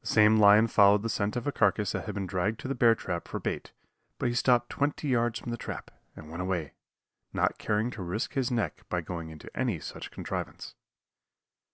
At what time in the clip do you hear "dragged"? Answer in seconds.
2.26-2.60